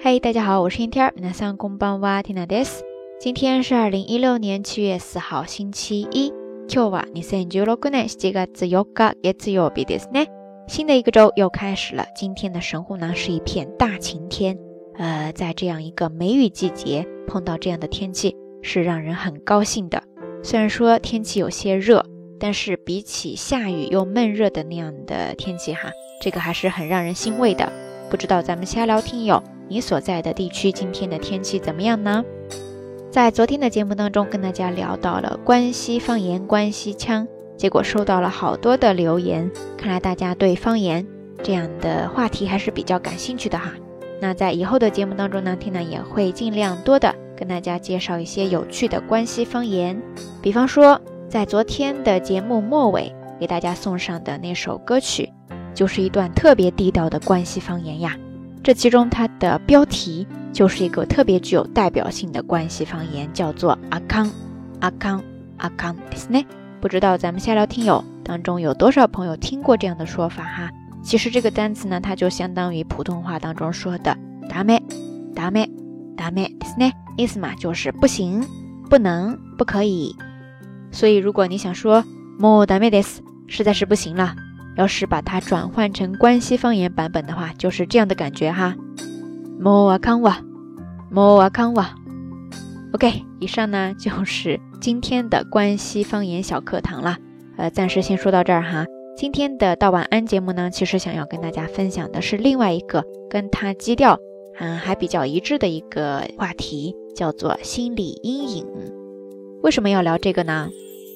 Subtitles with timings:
[0.00, 1.12] 嗨，大家好，我是天天。
[1.16, 2.84] 皆さんこんばんは、ティナです。
[3.20, 6.32] 今天是二零一六年七月四号，星期一。
[6.68, 10.28] 今日は二千十六年七月四日、月曜日ですね。
[10.68, 12.04] 新的一个周又开始了。
[12.14, 14.58] 今天的神户呢是一片大晴天。
[14.98, 20.02] 呃，在这样一个梅雨季节，碰到这样的天气是让人很高兴的。
[20.42, 22.04] 虽然说天气有些热，
[22.38, 25.90] 但是比起下雨又闷热的那样的天气哈，
[26.22, 27.72] 这个还是很让人欣慰的。
[28.08, 29.42] 不知道咱们瞎聊听友。
[29.71, 32.25] 你所在的地区今天的天气怎么样呢？
[33.09, 41.07] 在昨天的节目当中，跟大家聊到了关西方言、关西腔，结果收到了好多的留言，看来大家对方言
[41.41, 43.71] 这样的话题还是比较感兴趣的哈。
[44.19, 50.01] 那在以后的节目当中呢，Tina 也会尽量多的跟大家介绍一些有趣的关西方言，
[50.41, 50.99] 比方说
[51.29, 55.31] 在昨天的节目末尾给大家送上的那首歌曲，
[55.73, 58.17] 就是一段特别地道的关西方言呀。
[58.62, 64.30] 这其中它的标题就是一个特别具有代表性的关系方言，叫做阿康
[64.80, 65.22] 阿康
[65.58, 66.44] 阿康ですね。
[66.80, 70.70] 不知道咱们下聊听友当中有多少朋友听过这样的说法哈？
[71.02, 74.16] 其实这个单词呢，它就相当于普通话当中说的
[74.50, 74.82] ダメ
[75.34, 75.68] ダメ
[76.16, 78.44] ダメですね，意思嘛就是不行、
[78.90, 80.14] 不能、不可以。
[80.90, 82.02] 所以如果你想说
[82.38, 84.34] もうダメです，实在是不行了。
[84.77, 88.75] 要是把它转换成关西方言版本的话，就是这样的感觉哈。
[89.59, 90.41] 莫瓦康瓦，
[91.09, 91.93] 莫瓦康瓦。
[92.93, 97.17] OK，以上呢就是今天的关西方言小课堂了。
[97.57, 98.85] 呃，暂时先说到这儿哈。
[99.15, 104.17] 今天的到晚安节目呢，其实想要跟大家分享的是另外一个跟它基调
[104.57, 108.65] 嗯还比较一致的一个话题，叫做心理阴影。
[109.61, 110.69] 为什么要聊这个呢？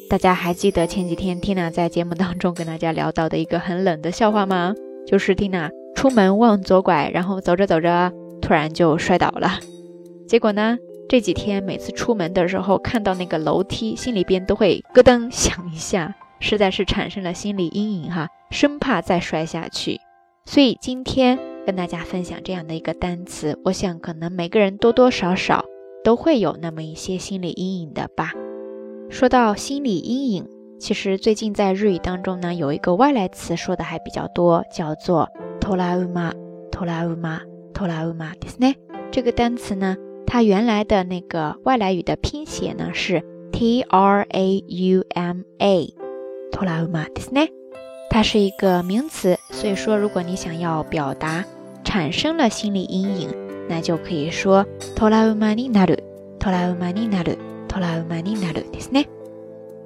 [0.07, 4.73] 大家还记得前几天 Tina 在节目当中跟大家聊到的一个很冷的笑话吗？
[5.05, 9.59] 就是 Tina 出门忘左拐，然后走着走着突然就摔倒了。
[10.27, 10.77] 结果呢，
[11.09, 19.99] 这几天每次出门的时候看到那个楼梯，心里边都会咯噔响一下，实在是产生了心理阴影哈，生怕再摔下去。
[20.45, 25.65] 所以今天跟大家分享这样的一个单词，我想可能每个人多多少少
[26.03, 28.31] 都会有那么一些心理阴影的吧。
[29.08, 30.46] 说到心理阴影，
[30.78, 35.28] 其实最近在日语当中呢，有一个外来词说的还比较多，叫做
[35.60, 36.32] トラウマ、
[36.70, 37.40] トラウマ、
[37.74, 38.76] トラウマですね。
[39.10, 43.22] 这个单词呢，它原来的那个外来语的拼写呢是
[43.52, 45.94] T R A U M A，
[46.52, 47.48] トラウマですね。
[48.10, 51.44] 它是一个名词，所以说如果你想要表达
[51.84, 53.28] 产生了心理阴影，
[53.68, 56.04] 那就可以说トラウマになる、
[56.38, 57.38] トラウマになる。
[57.74, 59.08] トラウマになるですね。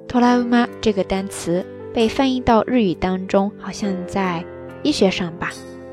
[0.07, 4.43] トラウマ这个单词被翻译到日语当中，好像在
[4.83, 5.49] 医学上吧，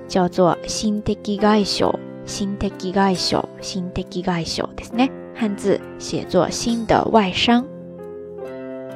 [0.08, 1.94] 叫做心的外傷、
[2.24, 5.10] 心的外傷、心的外傷ですね。
[5.34, 7.64] 汉字写作心的外伤。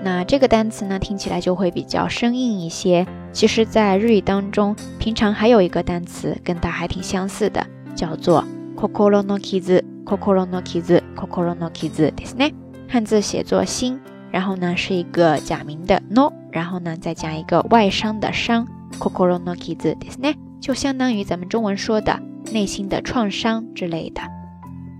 [0.02, 3.06] 那这个单词呢，听起来就会比较生硬一些。
[3.32, 8.44] 其实，在日语当中，平常还有一个单词跟它还挺相似的，叫做
[8.76, 12.52] 心の傷、心の傷、心の傷ですね。
[12.90, 18.66] 汉字写作心，然后呢是一个假名的 no，然后呢再加一个外伤的伤，
[18.98, 22.20] kokoro no kizu ですね，就相当于咱们中文说的
[22.52, 24.22] 内心的创伤之类的。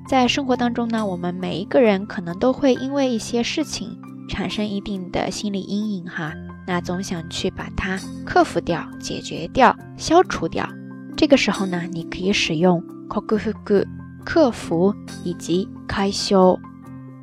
[0.09, 3.99] 在生活当中呢，我们每一个人可能都会因为一些事情
[4.29, 6.33] 产生一定的心理阴影哈，
[6.67, 10.69] 那总想去把它克服掉、解决掉、消除掉。
[11.17, 13.85] 这个时候呢，你可以使用 kokufuku
[14.25, 16.59] 克服以及开修。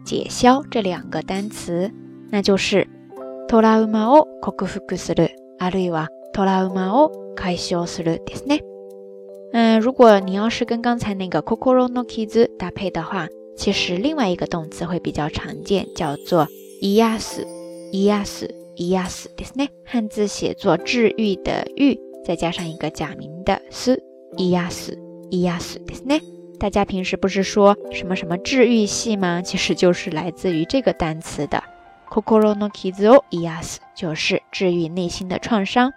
[0.07, 1.91] 解消这两个单词，
[2.31, 2.87] 那就是
[3.47, 8.63] トラウマを克服する、あるいはトラウマを解消するですね。
[9.53, 16.47] 嗯，如果你要是跟刚才那个心の傷搭配的话，其实另外一个动词会比较常见，叫做
[16.81, 17.45] 癒す、
[17.91, 19.69] 癒す、癒すですね。
[19.85, 23.99] 汉字写作治愈的愈，再加上一个假名的す、
[24.37, 24.97] 癒す、
[25.29, 26.21] 癒すですね。
[26.58, 29.40] 大家平时不是说什么什么治愈系吗？
[29.42, 31.62] 其实就是来自于这个单词的
[32.10, 35.92] “kokoro no kizu yas，就是治愈内心的创伤。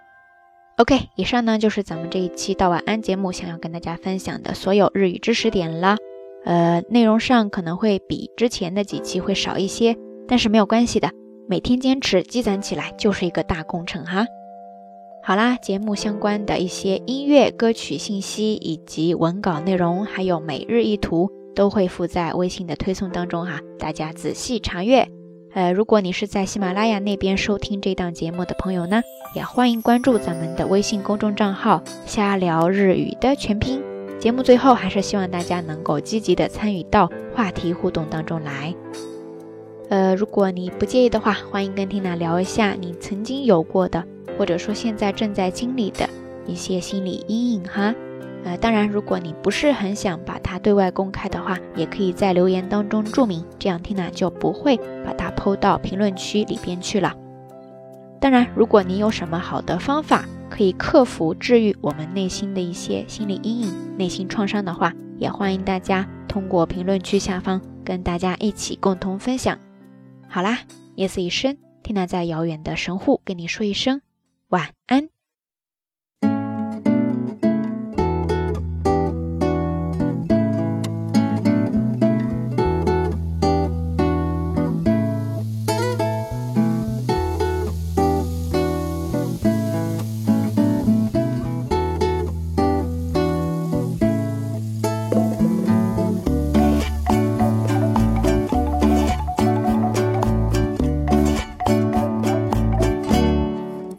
[0.78, 5.98] OK，以上呢就是咱们这一期到晚安节目想要跟大家分享的所有日语知识点了。
[6.44, 9.96] 呃，内容上可能会比之前的几期会少一些，
[10.28, 11.10] 但是没有关系的，
[11.48, 14.26] 每天坚持积攒起来就是一个大工程哈。
[15.24, 25.08] 好啦，节目相关的一些音乐歌曲信息，以及文稿内容，还有每日一图，都会附在微信的推送当中哈，大家仔细查阅。
[25.54, 29.04] 呃，如果你是在喜马拉雅那边收听这档节目的朋友呢，
[29.36, 33.80] 也欢迎关注咱们的微信公众账号“瞎聊日语”的全拼，
[34.18, 38.74] 节目最后还是希望大家能够积极的参与到话题互动当中来。
[39.90, 44.04] 呃，如果你不介意的话，欢迎跟缇娜聊一下你曾经有过的，
[44.38, 46.10] 或者说现在正在经历的
[46.46, 47.94] 一些心理阴影哈。
[48.44, 57.16] 呃，当然，如果你不是很想把它对外公开的话，也可以在留言当中注明，这样缇娜就不会把它抛到评论区里边去了。
[58.20, 69.56] 当然，如果你有什么好的方法可以克服、治愈我们内心的一些心理阴影、内心创伤的话，也欢迎大家通过评论区下方跟大家一起共同分享。
[70.28, 70.58] 好啦，
[70.96, 74.02] 夜色已深，缇娜在遥远的神户跟你说一声
[74.52, 75.21] 晚安。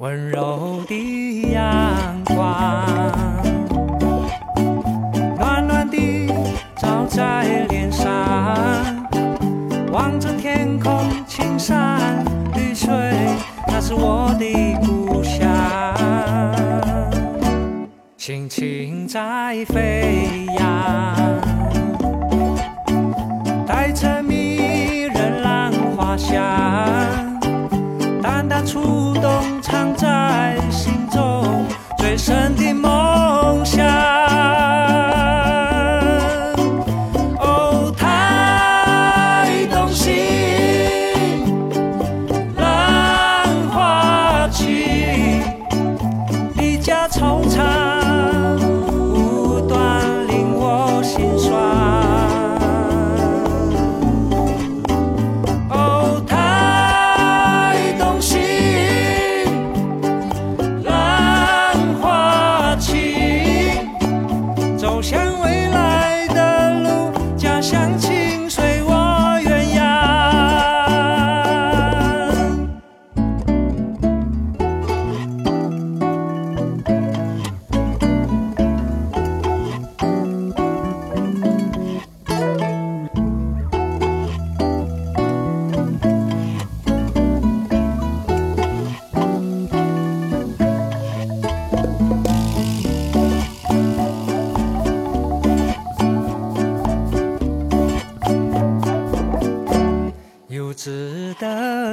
[0.03, 2.85] 温柔的阳光
[5.39, 6.27] 暖暖地
[6.77, 9.09] 照在脸上
[9.93, 12.25] 望着天空青山
[12.57, 12.91] 绿水
[13.69, 15.41] 那是我的故乡
[18.17, 21.41] 心情在飞扬
[23.65, 24.21] 带着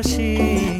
[0.01, 0.78] 中的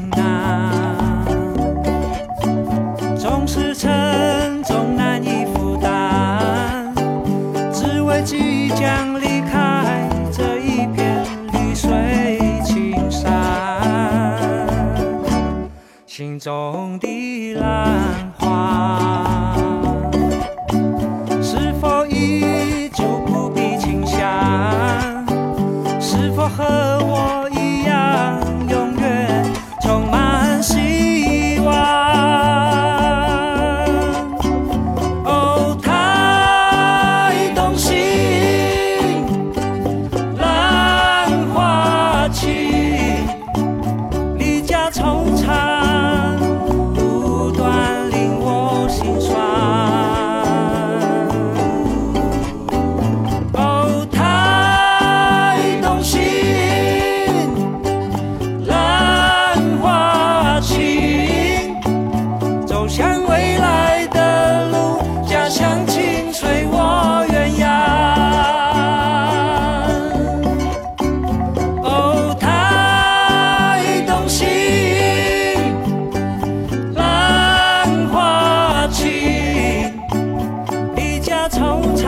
[81.40, 82.04] 的惆怅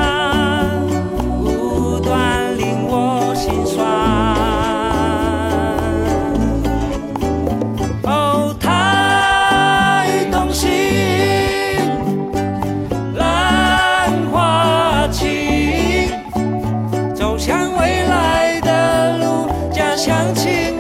[1.41, 3.87] 不断令我心酸。
[8.03, 10.69] 哦，太动心。
[13.15, 16.09] 兰花情，
[17.15, 20.70] 走向未来的路，家乡情。